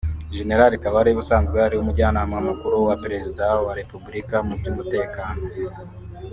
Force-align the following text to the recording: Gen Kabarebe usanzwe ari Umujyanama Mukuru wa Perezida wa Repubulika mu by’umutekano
Gen 0.33 0.49
Kabarebe 0.83 1.19
usanzwe 1.23 1.57
ari 1.65 1.75
Umujyanama 1.77 2.35
Mukuru 2.47 2.75
wa 2.87 2.95
Perezida 3.03 3.45
wa 3.65 3.73
Repubulika 3.79 4.35
mu 4.47 4.53
by’umutekano 4.59 5.43